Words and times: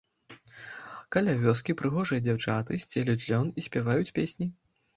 Каля 1.15 1.35
вёскі 1.43 1.75
прыгожыя 1.83 2.25
дзяўчаты 2.29 2.81
сцелюць 2.89 3.19
лён 3.29 3.55
і 3.59 3.69
спяваюць 3.69 4.13
песні. 4.21 4.53